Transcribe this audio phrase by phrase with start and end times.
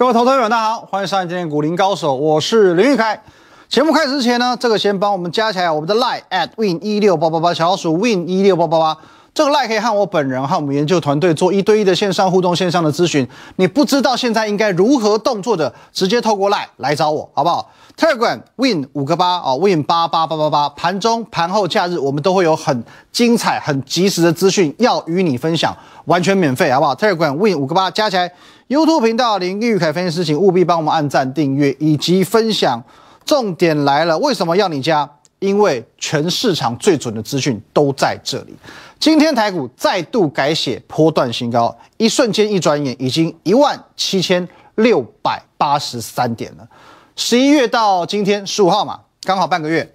[0.00, 3.22] 各位投资朋友，大家好，欢迎收看今天股林高手，我是林玉凯。
[3.68, 8.96] 节目开始之前呢，这个先帮我们加起来我们的 line at win 一六八八八，小老鼠 win 一六八八八。
[9.32, 13.26] 这个 line 可以和我本人和我们研究团队做一对一的线上互动、线上的咨询。
[13.56, 20.68] 你不知道现在应该如何动作的，直接透过 line 来找我，好不好？Telegram win 五个八哦，win 八八八八八。
[20.70, 22.82] 盘中、盘后、假日，我们都会有很
[23.12, 28.32] 精彩、很及时的资讯要与你分享，完全免费，好不好？Telegram win 五个八加起来
[28.68, 32.82] ，YouTube 频道林玉凯分析师，请务必帮我们按赞、订阅以及分享。
[33.24, 35.08] 重点来了，为什么要你加？
[35.40, 38.54] 因为全市场最准的资讯都在这里。
[38.98, 46.68] 今天台股再度改写波段新高，一瞬间一转眼已经一万七千六百八十三点了。
[47.16, 49.90] 十一月到今天十五号嘛，刚好半个月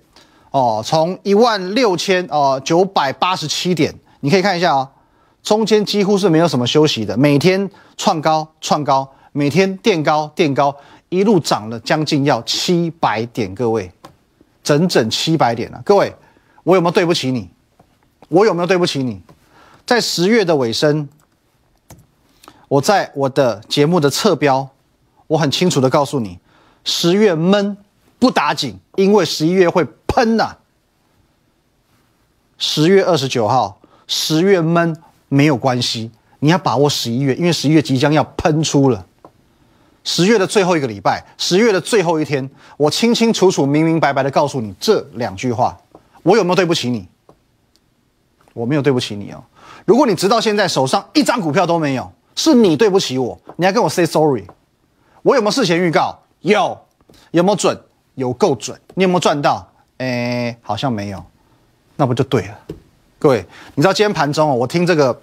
[0.51, 0.81] 哦。
[0.83, 4.89] 从一万六千哦九百八十七点，你可以看一下啊，
[5.43, 10.75] 中间几乎是没有什么休息的，每天创高创高，每天垫高垫高，
[11.09, 13.91] 一路涨了将近要七百点，各位，
[14.65, 15.81] 整整七百点了。
[15.85, 16.13] 各位，
[16.63, 17.51] 我有没有对不起你？
[18.27, 19.21] 我有没有对不起你？
[19.85, 21.07] 在十月的尾声，
[22.67, 24.67] 我在我的节目的侧标，
[25.27, 26.39] 我很清楚的告诉你，
[26.83, 27.77] 十月闷
[28.17, 30.57] 不打紧，因为十一月会喷呐。
[32.57, 34.99] 十月二十九号，十月闷
[35.29, 39.05] 没有关系，你要把握十一月，因为十一月即将要喷出了。
[40.05, 45.75] 十月的最后一个礼拜，十月的最后一天，我清清楚楚、明明白白的告诉你这两句话，
[46.23, 47.07] 我有没有对不起你？
[48.53, 49.43] 我没有对不起你哦。
[49.83, 54.45] 如果你直到现在手上一张股票都没有，是你对不起我，你还跟我 say sorry。
[55.23, 56.17] 我有没有事前预告？
[56.41, 56.79] 有。
[57.31, 57.77] 有没有准？
[58.13, 58.79] 有够准。
[58.93, 59.67] 你有没有赚到？
[59.97, 61.21] 哎，好像没有。
[61.95, 62.59] 那不就对了？
[63.17, 65.19] 各位，你知道今天盘中哦，我听这个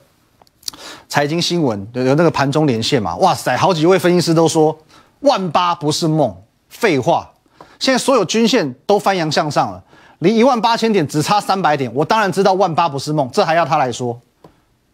[1.08, 3.16] 财经新闻有有那个盘中连线嘛？
[3.16, 4.76] 哇塞，好几位分析师都说
[5.20, 6.34] 万八不是梦，
[6.68, 7.30] 废话。
[7.78, 9.82] 现在所有均线都翻阳向上了。
[10.20, 14.20] 离一万八千点只差三百点，我当然知道万八不是梦，这还要他来说？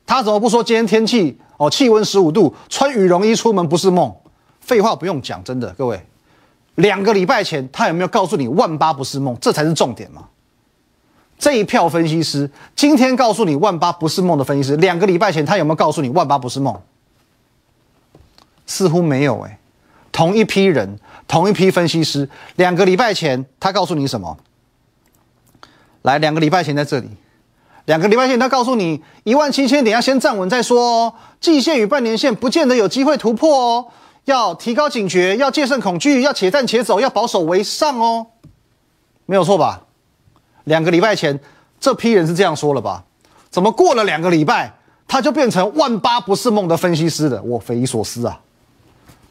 [0.07, 4.11] 他怎么不说今天天气哦，气温十五度，穿羽绒衣出门不是梦？
[4.61, 6.03] 废话不用讲，真的，各位，
[6.77, 9.37] 两个礼拜前他有没有告诉你万八不是梦？
[9.39, 10.23] 这才是重点嘛。
[11.39, 16.81] 这一票分析师今天告诉你万八不是梦的分析师，两个礼拜前他有没有告诉你万八不是梦？
[18.67, 19.59] 似乎没有哎。
[20.11, 20.99] 同一批人，
[21.29, 24.37] 同一批分析师，两个礼拜前他告诉你什么？
[26.03, 27.09] 来，两个礼拜前在这里，
[27.85, 33.87] 两个礼拜前他告诉你一万七千点要先站稳再说哦，季线与半年线不见得有机会突破哦，
[34.25, 38.27] 要提高警觉，要戒慎恐惧，要且战且走，要保守为上哦，
[39.27, 39.85] 没有错吧？
[40.69, 41.39] 两个礼拜前
[41.81, 43.05] 这批人是这样说了吧？
[43.51, 44.73] 怎么过了两个礼拜
[45.09, 47.43] 他就变成万八不是梦的分析师了？
[47.43, 48.41] 我匪夷所思啊！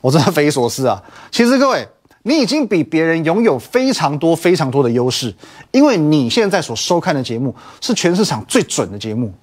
[0.01, 1.01] 我真的匪夷所思啊！
[1.31, 1.87] 其实各位。
[2.23, 5.33] 你已经比别人拥有非常多、非常多的优势，
[5.71, 9.33] 因为你现在所收看的节目是全市场最准的节目。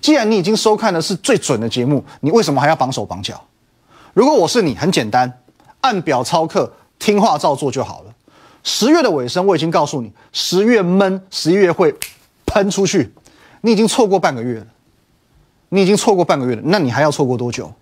[0.00, 3.38] 既然你已经收看的是最准的节目，你为什么还要绑手绑脚？
[4.14, 5.30] 如果我是你，很简单，
[5.82, 8.14] 按表操课，听话照做就好了。
[8.66, 11.94] 十月的尾声，我已经告诉你，十月闷，十一月会
[12.46, 13.14] 喷出去。
[13.60, 14.66] 你已经错过半个月了，
[15.68, 17.72] 你已经错过半个月了，那你还要错过多久？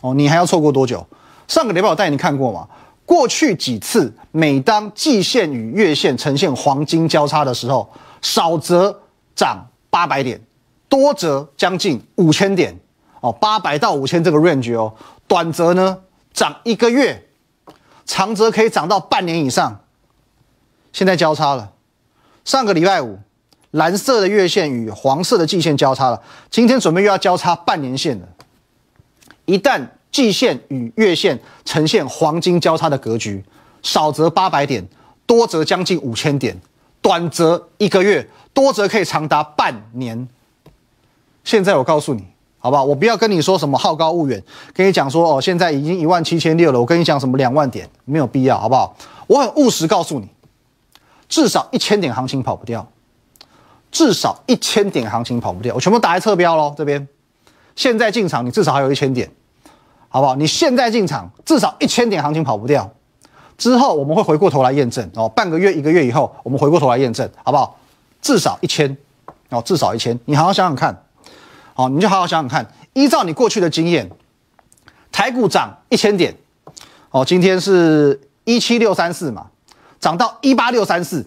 [0.00, 1.06] 哦，你还要错过多久？
[1.46, 2.66] 上个礼拜我带你看过吗？
[3.06, 7.88] 过去几次，每当季线与月线呈现黄金交叉的时候，
[8.20, 9.00] 少则
[9.36, 10.40] 涨八百点，
[10.88, 12.76] 多则将近五千点
[13.20, 14.92] 哦，八百到五千这个 range 哦，
[15.28, 15.96] 短则呢
[16.32, 17.24] 涨一个月，
[18.04, 19.80] 长则可以涨到半年以上。
[20.94, 21.72] 现在交叉了，
[22.46, 23.18] 上个礼拜五，
[23.72, 28.26] 蓝色的月线与黄色的季线交叉了，今天准备又要交叉半年线了，
[29.44, 29.86] 一旦。
[30.14, 33.44] 季线与月线呈现黄金交叉的格局，
[33.82, 34.86] 少则八百点，
[35.26, 36.56] 多则将近五千点，
[37.02, 40.28] 短则一个月，多则可以长达半年。
[41.42, 42.24] 现在我告诉你，
[42.60, 42.84] 好不好？
[42.84, 44.40] 我不要跟你说什么好高骛远，
[44.72, 46.78] 跟你讲说哦，现在已经一万七千六了。
[46.78, 48.96] 我跟你讲什么两万点，没有必要，好不好？
[49.26, 50.28] 我很务实告诉你，
[51.34, 52.86] 至少一千点行情跑不掉，
[53.90, 55.74] 至少一千点行情跑不掉。
[55.74, 57.08] 我全部打在侧标喽，这边
[57.74, 59.28] 现在进场，你至少还有一千点。
[60.08, 60.36] 好不好？
[60.36, 62.88] 你现在进场，至少一千点行情跑不掉。
[63.58, 67.76] 之后我们会回过头来验证哦，半个月、一个月以后，我们回过头来验证，好不好？
[68.22, 68.96] 至少一千
[69.48, 70.16] 哦，至少一千。
[70.26, 71.04] 你好好想想看，
[71.74, 72.64] 好，你就好好想想看。
[72.92, 74.08] 依照你过去的经验，
[75.10, 76.32] 台股涨一千点，
[77.10, 79.46] 哦，今天是一七六三四嘛，
[80.04, 81.26] 涨到一八六三四。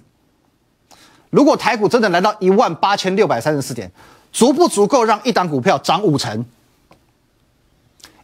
[1.31, 3.91] 如果台股真的来到一万八千六百三十四点，
[4.31, 6.45] 足不足够让一档股票涨五成？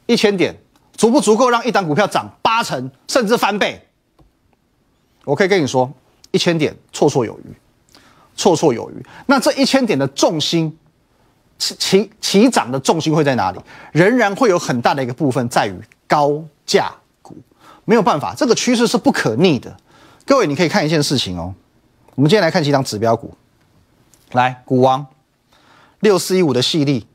[0.05, 0.55] 一千点
[0.95, 3.83] 足不足够让一档股票涨八成甚至翻倍？
[5.25, 5.91] 我可以跟你说，
[6.29, 7.55] 一千点绰绰有余，
[8.37, 9.03] 绰绰有余。
[9.25, 10.77] 那这一千点的重心，
[11.57, 13.59] 起起起涨的重心会在哪里？
[13.91, 15.73] 仍然会有很大的一个部分在于
[16.07, 17.35] 高价股，
[17.85, 19.75] 没有办法，这个趋势是不可逆的。
[20.25, 21.53] 各位，你可以看一件事情哦。
[22.15, 23.33] 我们今天来看几档指标股，
[24.31, 25.05] 来，股王
[25.99, 27.05] 六四一五的细粒，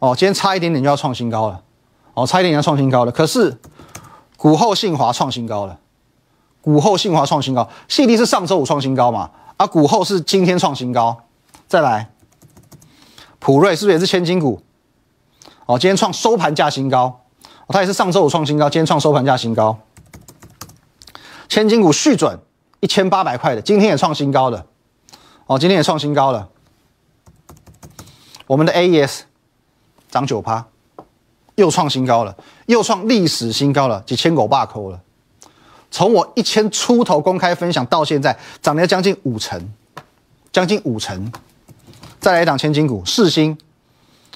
[0.00, 1.62] 哦，今天差一点点就要创新高了，
[2.14, 3.12] 哦，差一点点要创新高了。
[3.12, 3.58] 可是
[4.36, 5.78] 股后信华创新高了，
[6.60, 9.30] 股后信华创新高，细粒是上周五创新高嘛？
[9.56, 11.22] 啊，股后是今天创新高。
[11.68, 12.10] 再来，
[13.38, 14.60] 普瑞是不是也是千金股？
[15.66, 17.20] 哦，今天创收盘价新高，
[17.66, 19.78] 哦它也是上周五创新高，今天创收盘价新高。
[21.54, 22.36] 千金股续准
[22.80, 24.66] 一千八百块的，今天也创新高了，
[25.46, 26.48] 哦，今天也创新高了。
[28.48, 29.20] 我们的 AES
[30.10, 30.66] 涨九趴，
[31.54, 32.36] 又创新高了，
[32.66, 35.00] 又创历史新高了，几千狗霸扣了。
[35.92, 39.72] 从我一千出头公开分享到现在，涨了将近五成，
[40.50, 41.32] 将近五成。
[42.18, 43.56] 再来一档千金股世新，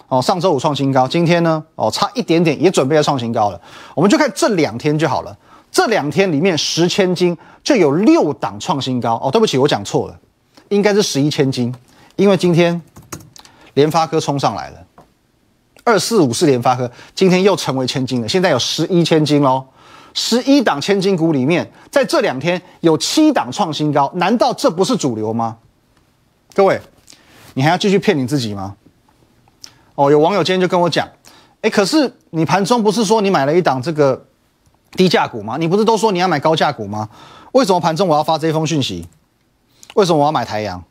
[0.07, 3.61] 哦，上周五创新高，今天呢，哦，差一点点也准备要创新高了。
[3.97, 5.37] 我们就看这两天就好了。
[5.71, 10.19] 这两天里面十千金就有六档创新高哦，对不起，我讲错了，
[10.71, 11.73] 应该是十一千金，
[12.17, 12.81] 因为今天
[13.75, 14.79] 联发科冲上来了，
[15.85, 19.65] 二四五四联发科今天又成为千金了，现在有十一千金喽，
[20.15, 25.59] 十一档千金股里面，在这两天有七档创新高，难道这不是主流吗？
[26.55, 26.81] 各位，
[27.55, 28.75] 你还要继续骗你自己吗？
[29.95, 31.07] 哦，有网友今天就跟我讲，
[31.61, 34.25] 哎，可是你盘中不是说你买了一档这个？
[34.93, 35.57] 低价股吗？
[35.59, 37.09] 你不是都说你要买高价股吗？
[37.53, 39.07] 为什么盘中我要发这封讯息？
[39.95, 40.83] 为什么我要买台阳？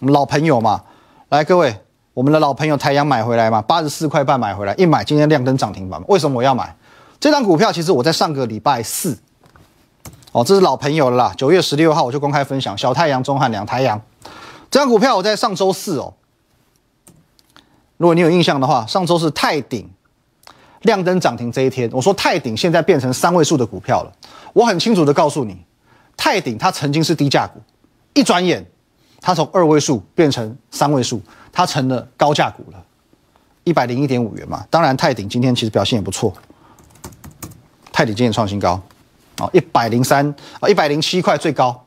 [0.00, 0.82] 老朋友嘛，
[1.28, 1.80] 来各位，
[2.14, 6.02] 我们的老朋友台阳买回来嘛，八十四块半买回来，一买今天亮灯涨停板。
[6.08, 6.74] 为什么我要买
[7.18, 7.70] 这张股票？
[7.70, 9.18] 其实我在上个礼拜四，
[10.32, 11.34] 哦，这是老朋友了啦。
[11.36, 14.00] 九月十六号我就公开分享小太阳、中汉两台阳
[14.70, 16.14] 这张股票，我在上周四哦，
[17.98, 19.90] 如果你有印象的话，上周是泰鼎。
[20.82, 24.12] 亮灯涨停这一天，我说泰鼎现在变成三位数的股票了。
[24.52, 25.56] 我很清楚的告诉你，
[26.16, 27.60] 泰鼎它曾经是低价股，
[28.14, 28.64] 一转眼
[29.20, 31.20] 它从二位数变成三位数，
[31.52, 32.82] 它成了高价股了，
[33.64, 34.66] 一百零一点五元嘛。
[34.70, 36.32] 当然泰鼎今天其实表现也不错，
[37.92, 38.80] 泰鼎今天创新高，
[39.38, 41.84] 哦，一百零三啊，一百零七块最高，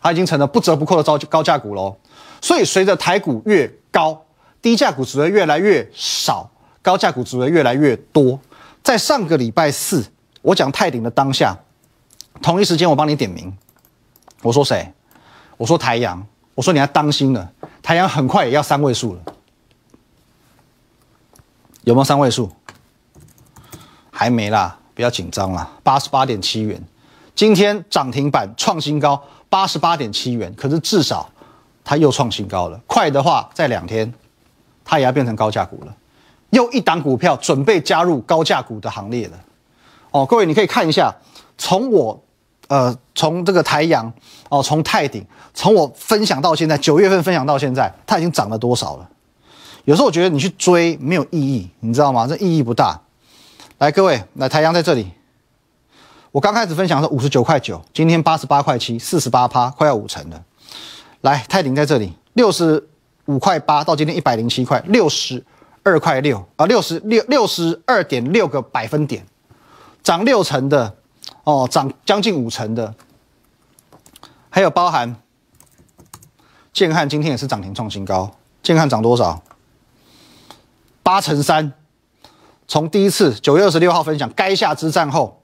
[0.00, 1.96] 它已经成了不折不扣的高高价股喽。
[2.40, 4.22] 所以随着台股越高，
[4.62, 6.48] 低价股只会越来越少。
[6.86, 8.38] 高价股只会越来越多。
[8.80, 10.06] 在上个礼拜四，
[10.40, 11.58] 我讲泰鼎的当下，
[12.40, 13.52] 同一时间我帮你点名，
[14.40, 14.92] 我说谁？
[15.56, 16.24] 我说台阳，
[16.54, 17.50] 我说你要当心了，
[17.82, 19.20] 台阳很快也要三位数了，
[21.82, 22.52] 有没有三位数？
[24.12, 26.80] 还没啦，不要紧张啦，八十八点七元，
[27.34, 31.28] 今天涨停板创新高，八十八点七元，可是至少
[31.82, 34.14] 它又创新高了，快的话在两天，
[34.84, 35.92] 它也要变成高价股了。
[36.50, 39.38] 又一档股票准备加入高价股的行列了，
[40.12, 41.14] 哦，各位你可以看一下，
[41.58, 42.22] 从我，
[42.68, 44.10] 呃，从这个台阳，
[44.48, 49.08] 哦，从泰鼎，从我分享到现在，九月份分享到现在，它已经涨了多少了？
[49.84, 52.26] 有时候我觉得你去追没有意义，你知道吗？
[52.28, 53.00] 这意义不大。
[53.78, 55.10] 来，各位，来台阳在这里，
[56.30, 60.42] 我刚开始分享是五十九块九，今天八十八块七，四十八趴，快要五成了。
[61.22, 62.88] 来，泰鼎在这里，六十
[63.26, 65.44] 五块八，到今天一百零七块，六十。
[65.86, 69.24] 二块六啊，六十六六十二点六个百分点，
[70.02, 70.96] 涨六成的
[71.44, 72.92] 哦，涨将近五成的，
[74.50, 75.14] 还有包含
[76.72, 79.40] 建汉今天也是涨停创新高，建汉涨多少？
[81.04, 81.72] 八成三，
[82.66, 85.40] 从第一次九月二十六号分享该下之战后，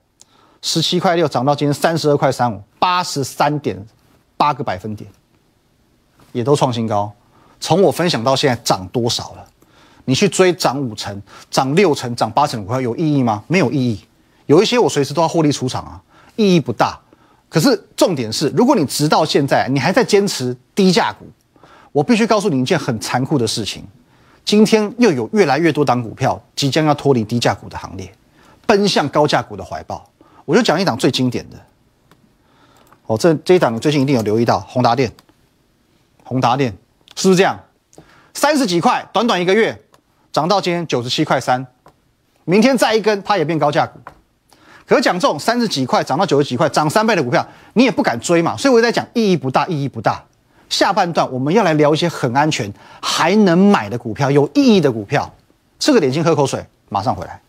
[0.61, 3.87] 十七块六涨到今天三十二块三五，八十三点
[4.37, 5.09] 八个百分点，
[6.33, 7.13] 也都创新高。
[7.61, 9.47] 从我分享到现在涨多少了？
[10.05, 13.45] 你去追涨五成、涨六成、涨八成的股票有意义吗？
[13.47, 14.01] 没有意义。
[14.47, 16.03] 有一些我随时都要获利出场啊，
[16.37, 16.99] 意义不大。
[17.49, 21.27] 可是重点是，如果你直到现在你还在坚持低价股，
[21.93, 23.85] 我必须告诉你一件很残酷的事情：
[24.45, 28.13] 今天又有越来越多档股票即将要脱离低价股的行列，
[28.67, 30.05] 奔向高价股的怀抱。
[30.45, 31.57] 我就讲一档最经典的。
[33.07, 35.13] 哦，这这一档你最近一定有留意到，宏达电。
[36.25, 36.75] 宏达电
[37.15, 37.59] 是不是这样？
[38.35, 39.81] 三十几块，短短一个月。
[40.33, 41.65] 涨到今天九十七块三
[42.45, 44.01] 明天再一根它也变高价股。
[44.87, 48.57] 可讲这种三十几块涨到九十几块涨三倍的股票你也不敢追嘛。
[48.57, 50.23] 所以我在讲意义不大意义不大。
[50.69, 55.31] 下半段我们要来聊一些很安全还能买的股票有意义的股票。
[55.79, 57.41] 吃个点心喝口水马上回来。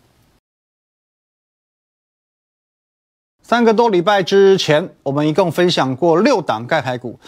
[3.42, 7.20] 三个多礼拜之前我们一共分享过六档钙排骨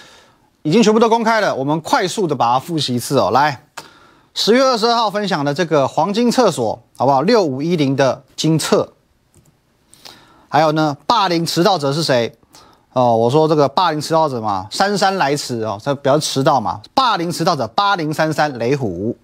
[0.63, 3.31] 已经全部都公开了我们快速的把它复习一次哦。
[3.31, 3.61] 来
[4.37, 7.21] 十月二十二号分享的这个黄金厕所，好不好？
[7.21, 8.91] 六五一零的金厕。
[10.49, 12.37] 还有呢，霸凌迟到者是谁？
[12.91, 16.81] 哦，我说这个霸凌迟到者嘛，姗姗来迟哦，他比较迟到嘛。
[16.93, 19.17] 霸凌迟到者八零三三雷虎。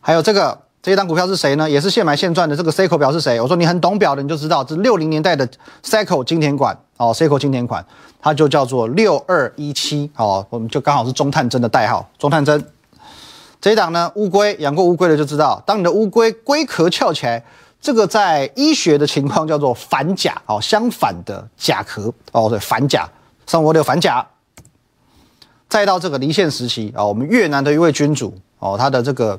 [0.00, 0.58] 还有这个。
[0.80, 1.68] 这一档股票是谁呢？
[1.68, 2.56] 也是现买现赚的。
[2.56, 3.40] 这个 C 口表是谁？
[3.40, 5.46] 我说你很懂表的，你就知道，这是六零年代的
[5.82, 7.84] C 口金田管哦，C 口金田款，
[8.22, 12.64] 它就叫做六二一七哦，我们就刚好是中探针的代号，中探针。
[13.60, 17.44] 这一档呢，乌龟养过乌龟的就知道，当你的乌龟龟壳翘起来，
[17.80, 23.08] 这个在医学的情况叫做反甲哦，相反的甲壳哦，对，反甲，
[23.46, 24.26] 上我有反甲。
[25.68, 29.38] 再到这个离线时期啊，我们越南的一位君主哦，他的这个。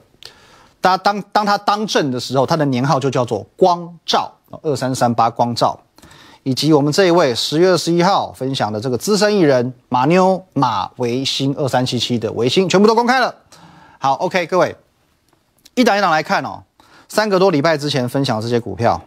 [0.81, 5.77] 他当当他当政的时候，他的年号就叫做光照二三三八光照，
[6.43, 13.35] 以及我们这一位十月二十一号分享的这个资深艺人马妞马维新二三七七的维新，全部都公开了。
[14.01, 14.74] 好，OK，各位
[15.75, 16.63] 一档一档来看哦。
[17.10, 19.01] 三个多礼拜之前分享的这些股票，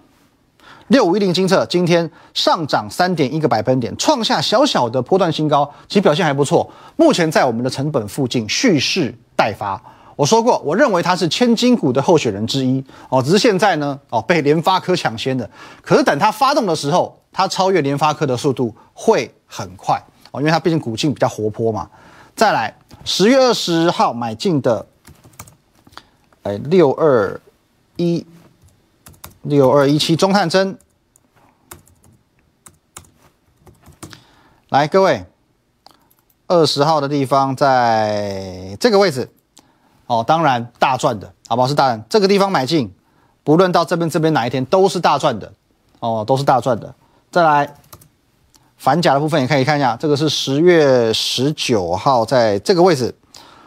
[0.88, 6.70] 六五一零金策今天上涨三点一个百分点，创下小小的波段新高，其表现还不错。
[6.96, 9.80] 目前在我们的成本附近蓄势待发。
[10.14, 15.48] 我说过，我认为它是千金股的候选人之一哦，只是现在呢，哦被联发科抢先的。
[15.80, 19.98] 可是等它发动的时候，它超越联发科的速度会很快
[20.32, 21.88] 哦，因为它毕竟股性比较活泼嘛。
[22.34, 24.86] 再来，十月二十号买进的，
[26.44, 27.40] 哎，六二
[27.96, 28.24] 一
[29.42, 30.78] 六二一七中探针，
[34.68, 35.26] 来各位，
[36.46, 39.28] 二十号的地方在这个位置。
[40.06, 41.68] 哦，当然大赚的，好不好？
[41.68, 42.04] 是大赚。
[42.08, 42.92] 这个地方买进，
[43.42, 45.52] 不论到这边这边哪一天都是大赚的，
[46.00, 46.94] 哦，都是大赚的。
[47.30, 47.74] 再来
[48.82, 53.14] 反甲的部分也可以看一下，这个是十月十九号在这个位置，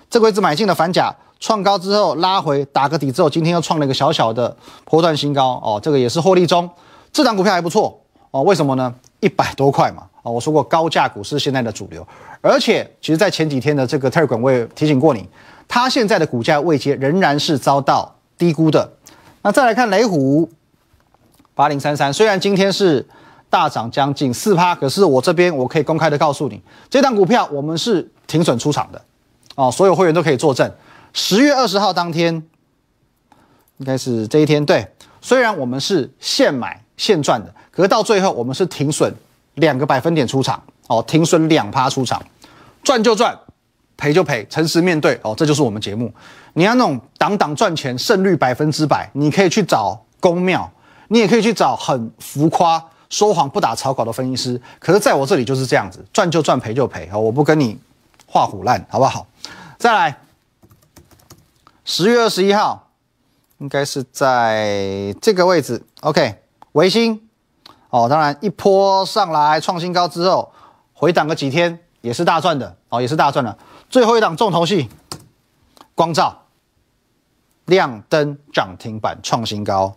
[0.09, 4.53] 这个位置买进的反甲创高之后拉回打个底之后，今天又创了一个小小的
[4.83, 6.69] 波段新高，哦，这个也是获利中。
[7.13, 7.97] 这档股票还不错，
[8.31, 8.93] 哦，为什么呢？
[9.21, 12.05] 一百多块嘛，哦，我说过高价股是现在的主流，
[12.41, 15.25] 而且其实在前几天的这个特管我也提醒过你。
[15.65, 18.91] 它现在的股价位阶仍然是遭到低估的。
[19.43, 20.49] 那再来看雷虎
[21.53, 23.07] 八零三三，虽然今天是
[23.55, 29.01] 大涨将近四趴，可是我这边我可以公开的告诉你，这档股票我们是停损出场的
[29.55, 30.69] 哦，所有会员都可以作证。
[31.13, 32.33] 十月二十号当天，
[33.77, 34.85] 应该是这一天对。
[35.21, 39.09] 虽然我们是现买现赚的，可是到最后我们是停损
[39.53, 42.21] 两个百分点出场哦，停损两趴出场，
[42.83, 43.33] 赚就赚。
[43.97, 46.13] 赔就赔，诚实面对哦，这就是我们节目。
[46.51, 50.69] 你要那种挡挡赚钱、胜率百分之百，你可以去找公庙，
[51.07, 52.83] 你也可以去找很浮夸、
[53.15, 54.61] 说谎不打草稿的分析师。
[54.77, 57.79] 可是在我这里就是这样子，赚就赚，赔就赔哦，我不跟你
[58.27, 59.25] 画虎烂，好不好？
[59.77, 60.19] 再来，
[61.85, 62.89] 十月二十一号，
[63.59, 66.41] 应该是在这个位置，OK，
[66.73, 67.25] 维新
[67.89, 70.51] 哦，当然一波上来创新高之后，
[70.91, 73.57] 回档个几天也是大赚的哦，也是大赚的。
[73.89, 74.89] 最后一档重头戏，
[75.93, 76.43] 光照
[77.63, 79.95] 亮灯涨停板创新高。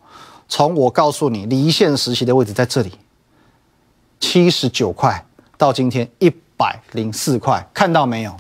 [0.51, 2.93] 从我告诉你离线实习的位置在这里，
[4.21, 5.25] 七十九块
[5.57, 8.37] 到今天一百零四块，看到没有？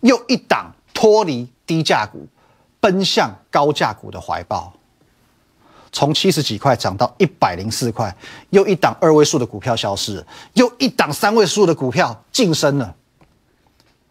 [0.00, 2.26] 又一档脱离低价股，
[2.80, 4.72] 奔向高价股的怀抱。
[5.92, 8.14] 从七十几块涨到一百零四块，
[8.50, 12.94] 又一档二位数的股票消失，又一档三位数的股票晋升了。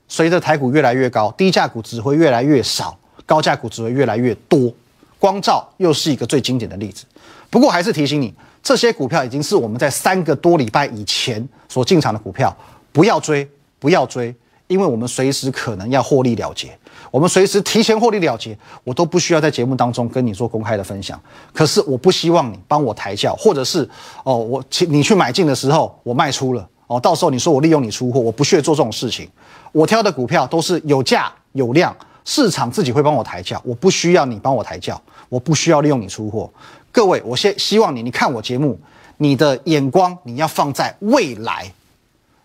[0.07, 4.73] 随着台股越来越高，低价股只会越来越少，高价股只会越来越多。
[5.17, 7.05] 光照又是一个最经典的例子。
[7.49, 12.55] 不过还是提醒你，这些股票已经是我们在三个多礼拜以前所进场的股票，
[12.91, 13.49] 不要追，
[13.79, 14.33] 不要追，
[14.67, 16.77] 因为我们随时可能要获利了结。
[17.11, 21.19] 我们随时提前获利了结，我都不需要在节目当中跟你做公开的分享。
[21.53, 23.87] 可是我不希望你帮我抬轿，或者是
[24.23, 26.67] 哦，我请你去买进的时候我卖出了。
[26.85, 29.29] 哦，到时候你说我利用你出货，我不屑做这种事情。
[29.71, 34.99] 我挑的股票都是有价有量，市场自己会帮我抬价，我不需要你帮我抬价，
[35.29, 36.51] 我不需要利用你出货。
[36.91, 38.79] 各位，我先希望你，你看我节目，
[39.17, 41.71] 你的眼光你要放在未来，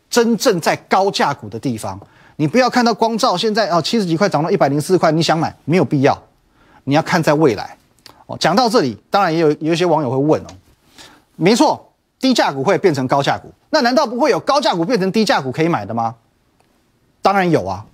[0.08, 1.98] 真正在高价股的地方，
[2.36, 6.20] 你不要看到光照现在哦七十几块涨到一百零四块，你想买没有必要，
[6.84, 7.76] 你要看在未来。
[8.26, 10.46] 哦，讲到这里，当然也有有一些网友会问哦，
[11.36, 11.90] 没错。
[12.20, 16.14] 低价股会变成高价股，那难道不会有高价股变成低价股可以买的吗？
[17.20, 17.84] 当然有啊。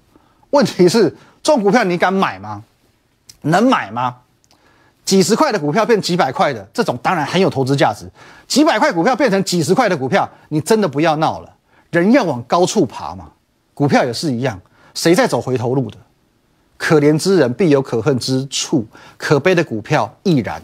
[0.51, 1.11] 问题是，
[1.43, 2.63] 这种股票你敢买吗？
[3.41, 4.19] 能买吗？
[5.11, 8.09] 几十块的股票变几百块的，这种当然很有投资价值。
[8.47, 11.53] 几百块股票变成几十块的股票，你真的不要闹了。
[11.91, 13.25] 人要往高处爬嘛，
[13.75, 14.61] 股票也是一样，
[14.95, 15.97] 谁在走回头路的？
[16.77, 18.87] 可怜之人必有可恨之处，
[19.17, 20.63] 可悲的股票亦然。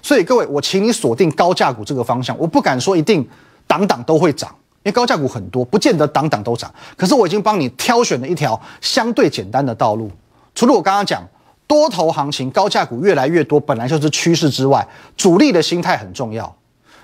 [0.00, 2.38] 所以各位，我请你锁定高价股这个方向。
[2.38, 3.28] 我不敢说一定
[3.66, 4.48] 档档都会涨，
[4.84, 6.72] 因为高价股很多，不见得档档都涨。
[6.96, 10.08] 可是我已经帮你挑选了一条相对简单的道路。
[10.54, 11.26] 除了我刚刚讲
[11.70, 14.84] 多头行情，高价股越来越多，本来就是趋势之外，
[15.16, 16.52] 主力的心态很重要。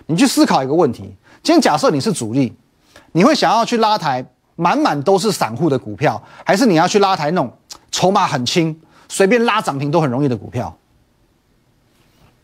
[0.07, 1.03] 你去思考一个问题：
[1.41, 2.53] 今天假设你是主力，
[3.13, 7.57] 你会想要去拉抬满满都是散户的股票，还是你要去拉抬那种
[7.93, 8.77] 筹码很轻、
[9.09, 10.77] 随便拉涨停都很容易的股票？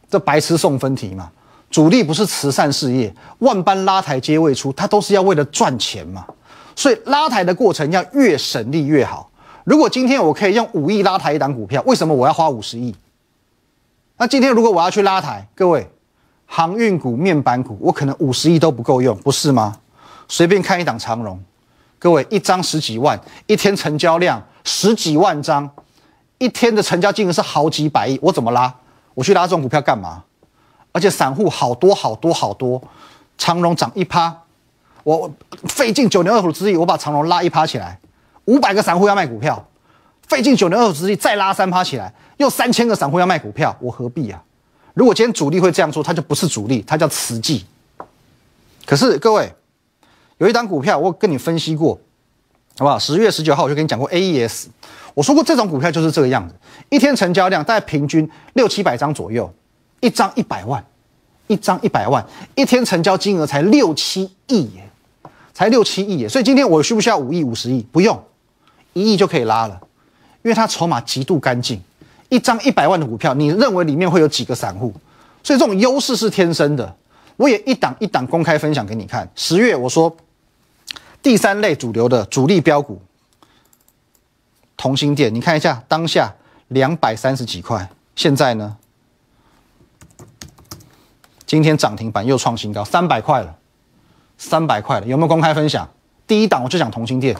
[0.09, 1.29] 这白痴送分题嘛？
[1.71, 6.25] 主力不是慈善事业，万般拉抬皆未出，他都是要为了赚钱嘛。
[6.77, 9.29] 所以拉抬的过程要越省力越好。
[9.65, 12.95] 如果今天我可以用五亿拉抬一档股票，为什么我要花五十亿？
[14.17, 15.89] 那今天如果我要去拉抬，各位，
[16.47, 19.79] 航运股、面板股，我可能五十亿都不够用，不是吗？
[20.29, 21.41] 随便看一档长荣，
[21.99, 25.69] 各位一张十几万，一天成交量十几万张，
[26.39, 28.73] 一天的成交金额是好几百亿，我怎么拉？
[29.15, 30.25] 我去拉这种股票干嘛？
[30.93, 32.83] 而且散户好多好多好多，
[33.39, 34.37] 长荣涨一趴，
[35.05, 35.31] 我
[35.65, 37.99] 费尽九牛二虎之力，我把长荣拉一趴起来。
[38.47, 39.69] 五百个散户要卖股票，
[40.27, 44.43] 费尽九牛二虎之力再拉三趴起来，又三千个散户要卖股票，我何必啊？
[44.95, 47.65] 如果今天主力会这样做，他就不是主力，他叫慈济。
[48.85, 49.53] 可是各位，
[50.39, 51.99] 有一档股票我跟你分析过，
[52.79, 52.99] 好不好？
[52.99, 54.67] 十月十九号我就跟你讲过 AES，
[55.15, 56.55] 我说过这种股票就是这个样子，
[56.89, 59.51] 一天成交量大概平均六七百张左右，
[60.01, 60.85] 一张一百万，
[61.47, 64.91] 一张一百万，一天成交金额才六七亿耶，
[65.55, 66.29] 才六七亿耶。
[66.29, 67.87] 所以今天我需不需要五亿、五十亿？
[67.93, 68.23] 不用。
[68.93, 69.81] 一亿就可以拉了，
[70.43, 71.81] 因为它筹码极度干净，
[72.29, 74.93] 一张一百万的股票，你认为里面会有几个散户？
[75.43, 76.97] 所以这种优势是天生的。
[77.37, 79.29] 我也一档一档公开分享给你看。
[79.35, 80.15] 十月我说，
[81.23, 83.01] 第三类主流的主力标股，
[84.77, 86.35] 同心店，你看一下当下
[86.69, 88.77] 两百三十几块，现在呢？
[91.47, 93.57] 今天涨停板又创新高，三百块了，
[94.39, 95.89] 三百块了，有没有公开分享？
[96.27, 97.37] 第一档我就讲同心店。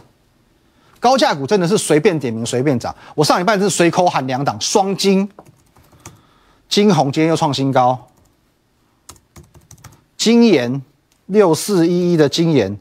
[1.03, 5.29] 高价股真的是随便点名随便涨，我上礼拜是随口喊两档双金，
[6.69, 8.07] 金红今天又创新高，
[10.17, 10.81] 金研
[11.27, 12.79] 六四一一的金研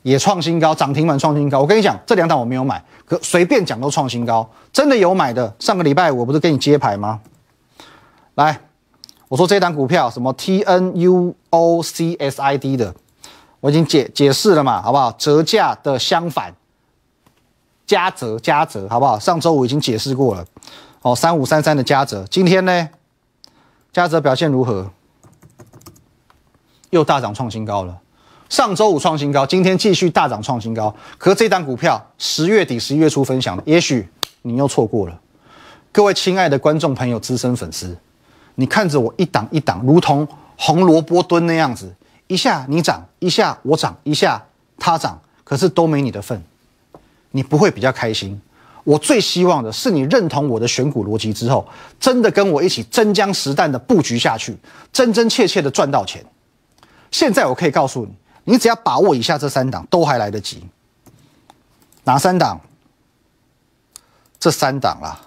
[0.00, 1.60] 也创新高，涨停板创新高。
[1.60, 5.54] 我跟你讲，这两档我没有买，可随便讲都创新高，真的有买的。
[5.58, 7.20] 上个礼拜我不是跟你接牌吗？
[8.36, 8.58] 来，
[9.28, 12.94] 我说这档股票什么 T N U O C S I D 的。
[13.60, 15.12] 我已经解解释了嘛，好不好？
[15.12, 16.54] 折价的相反，
[17.86, 19.18] 加折加折，好不好？
[19.18, 20.44] 上周五已经解释过了。
[21.02, 22.88] 哦，三五三三的加折，今天呢，
[23.92, 24.90] 加折表现如何？
[26.90, 27.98] 又大涨创新高了。
[28.48, 30.94] 上周五创新高，今天继续大涨创新高。
[31.18, 34.08] 可是这单股票十月底、十一月初分享的，也许
[34.42, 35.20] 你又错过了。
[35.92, 37.96] 各位亲爱的观众朋友、资深粉丝，
[38.54, 41.94] 你看着我一档一档，如同红萝卜蹲那样子。
[42.30, 44.40] 一下你涨，一下我涨，一下
[44.78, 46.40] 他涨，可是都没你的份，
[47.32, 48.40] 你不会比较开心。
[48.84, 51.66] 我最希望的是你认同我的选股逻辑之后，
[51.98, 54.56] 真的跟我一起真枪实弹的布局下去，
[54.92, 56.24] 真真切切的赚到钱。
[57.10, 58.14] 现在我可以告诉你，
[58.44, 60.64] 你只要把握以下这三档，都还来得及。
[62.04, 62.60] 哪三档？
[64.38, 65.20] 这三档啦。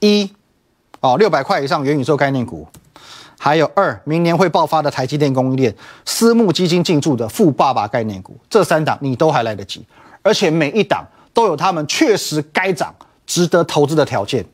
[0.00, 0.30] 一，
[1.00, 2.68] 哦，六百块以上元宇宙概念股。
[3.46, 5.72] 还有二，明年会爆发的台积电供应链，
[6.04, 9.86] 私募基金进驻的富爸爸概念股，这三档你都还来得及，
[10.20, 12.92] 而且每一档都有他们确实该涨、
[13.24, 14.44] 值得投资的条件。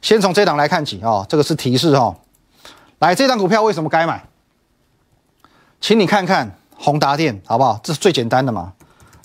[0.00, 2.14] 先从这档来看起啊，这个是提示哈。
[3.00, 4.22] 来，这档股票为什么该买？
[5.80, 7.80] 请你看看宏达电好不好？
[7.82, 8.74] 这是最简单的嘛。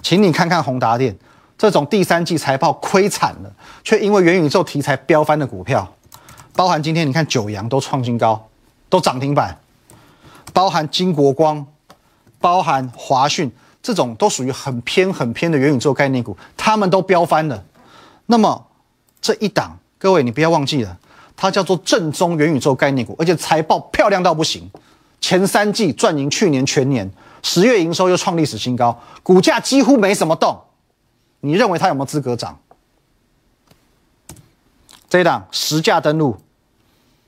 [0.02, 1.16] 请你看看宏达电
[1.60, 5.88] 这种第三季财报亏惨了，却因为元宇宙题材飙翻的股票，
[6.56, 8.44] 包含今天你看九阳都创新高。
[8.94, 9.58] 都涨停板，
[10.54, 11.66] 包含金国光，
[12.40, 13.52] 包含华讯，
[13.82, 17.64] 这种都属于很偏很偏的元宇宙概念股，他们都飙翻了。
[18.28, 18.68] 那么
[19.20, 20.96] 这一档，各位你不要忘记了，
[21.36, 24.70] 它叫做正宗元宇宙概念股，而且财报漂亮到不行，
[25.20, 30.62] 前三季赚赢去年全年，十月营收又创历史新高，股价几乎没什么动。
[31.40, 32.60] 你认为它有没有资格涨？
[35.10, 36.38] 这一档实价登录。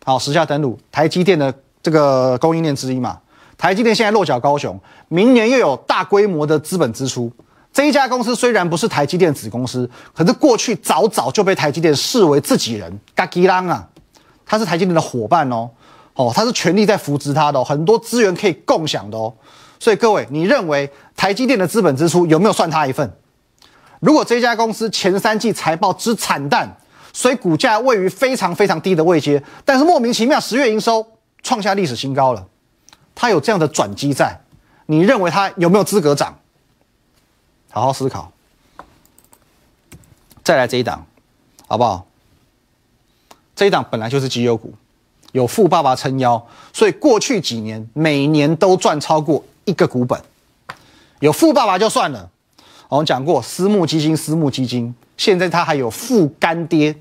[0.07, 3.19] 好，时下登陆台积电的这个供应链之一嘛。
[3.57, 7.31] 台积电现在落脚高雄，明年又有大规模的资本支出，
[7.73, 13.89] 这一家公司虽然不是台积电子公司，可是过去早早就被台积电视为自己人，嘎吉啷啊，
[14.45, 15.71] 他是台积电的伙伴哦，
[16.13, 19.33] 哦，他是全力在扶植他的，很多资源可以共享的哦。
[19.79, 23.11] 所以各位，你认为台积电的资本支出有没有算他一份？
[24.01, 26.77] 如果这家公司前三季财报之惨淡，
[27.15, 31.07] 所以股价位于非常非常低的位阶，但是莫名其妙十月营收
[31.41, 32.45] 创下历史新高了，
[33.15, 34.37] 它有这样的转机在，
[34.87, 36.37] 你认为它有没有资格涨？
[37.71, 38.33] 好好思考。
[40.43, 41.05] 再来这一档，
[41.67, 42.05] 好不好？
[43.55, 44.73] 这一档本来就是绩优股，
[45.31, 50.21] 有富爸爸撑腰，所以过去几年每年都赚超过一个股本。
[51.21, 52.29] 有富爸爸就算了，
[52.89, 56.93] 我们讲过私募基金，私募基金现在它还有富干爹，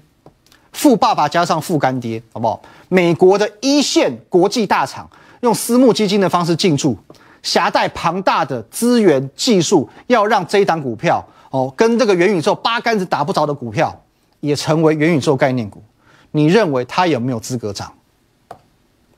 [0.75, 2.61] 富爸爸加上富干爹，好不好？
[2.91, 5.09] 美国的一线国际大厂
[5.41, 6.99] 用私募基金的方式进驻，
[7.43, 13.99] 携带庞大的资源技术，要让这一档股票哦，跟这个元宇宙八竿子打不着的股票，
[14.41, 15.83] 也成为元宇宙概念股。
[16.33, 17.93] 你认为它有没有资格涨？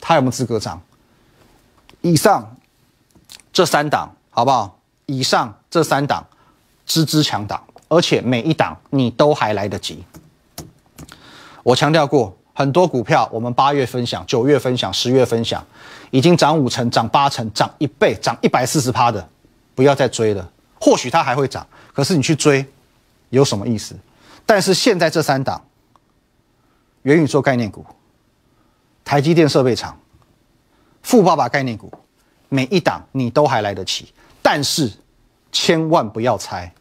[0.00, 0.80] 它有没有资格涨？
[2.02, 2.54] 以上
[3.52, 4.78] 这三档好不好？
[5.06, 6.26] 以上这三档，
[6.84, 10.04] 支支强档，而且每一档你都还来得及。
[11.66, 15.66] 我强调过，很多股票我们八月分享、九月分享、十月分享，
[16.12, 19.28] 已经涨五成、涨八成、涨一倍、涨一百四十趴的，
[19.74, 20.48] 不要再追了。
[20.80, 22.64] 或许它还会涨，可是你去追
[23.30, 23.96] 有什么意思？
[24.46, 25.60] 但是现在这三档。
[27.02, 27.84] 元宇宙概念股、
[29.04, 29.98] 台积电设备厂、
[31.02, 31.92] 富爸爸概念股，
[32.48, 34.92] 每一档你都还来得及，但是
[35.50, 36.72] 千万不要猜，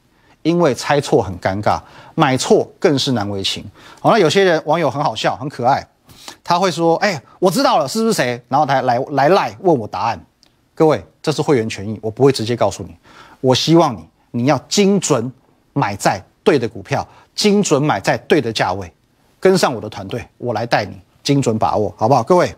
[0.43, 1.79] 因为猜错很尴尬，
[2.15, 3.63] 买错更是难为情。
[4.01, 5.85] 好，那有些人网友很好笑，很可爱，
[6.43, 10.25] 他会说：“哎，我知道了，是不是谁？”然后他来来赖问我答案。
[10.73, 12.95] 各位，这是会员权益，我不会直接告诉你。
[13.41, 15.31] 我希望你，你要精准
[15.73, 18.91] 买在对的股票，精准买在对的价位。
[19.39, 22.23] 跟上我的团队，我来带你精准把握，好不好？
[22.23, 22.55] 各位，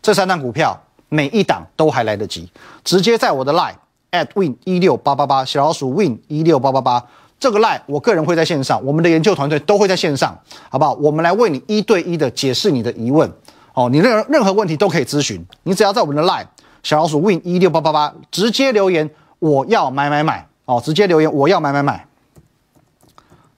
[0.00, 2.50] 这三档股票每一档都还来得及，
[2.82, 3.74] 直接在我的 line
[4.10, 7.04] at win 一六八八八小老鼠 win 一六八八八
[7.44, 10.34] 这个 line，我个人会在线上，我们的研究团队都会在线上，
[10.70, 10.94] 好不好？
[10.94, 13.30] 我们来为你一对一的解释你的疑问，
[13.74, 16.46] 哦，你任任何问题都可以咨询，你只要在我们的 line
[16.82, 22.06] 小老鼠 win 一六八八八直接留言，我要买买买，哦，直接留言我要买买买。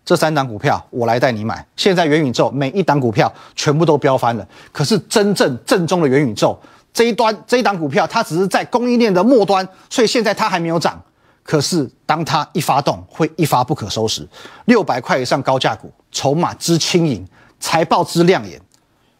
[0.05, 1.65] 这三档股票我来带你买。
[1.77, 6.59] 现在元宇宙每一档股票全部都飙翻了，可是真正正宗的元宇宙
[6.93, 11.01] 这一端这一档股票，它只是在供应链的末端，所以现在它还没有涨。
[11.47, 14.27] 可是当它一发动，会一发不可收拾。
[14.65, 17.25] 六百块以上高价股，筹码之轻盈，
[17.61, 18.61] 财报之亮眼，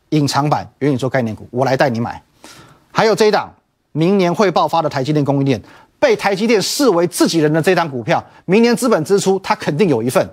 [0.09, 2.21] 隐藏版元宇宙概念股，我来带你买。
[2.91, 3.55] 还有这一档
[3.93, 5.63] 明年会爆发的台积电供应链，
[6.01, 10.29] 被台积电视为自己人的这档股票，明年资本支出它肯定有一份。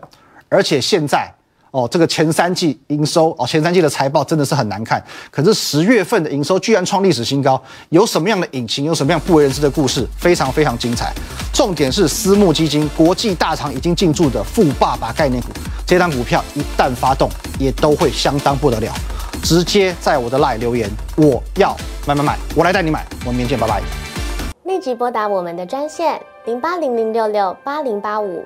[0.49, 1.32] 而且现在
[1.73, 5.03] 哦，这个前三季营收哦，前三季的财报真的是很难看。
[5.31, 7.59] 可是十月份的营收居然创历史新高，
[7.89, 8.86] 有什么样的隐情？
[8.86, 10.07] 有什么样不为人知的故事？
[10.15, 11.12] 非常非常精彩。
[11.51, 15.47] 重点是私募基金、国际大厂已经进驻的富爸爸概念股，
[15.83, 17.27] 这张股票一旦发动，
[17.59, 18.93] 也都会相当不得了。
[19.41, 23.03] 直接在我的 line 留言，我要买买买，我来带你买。
[23.25, 23.81] 我们明天见，拜拜。
[24.65, 28.45] 立即拨打我们的专线零八零零六六八零八五。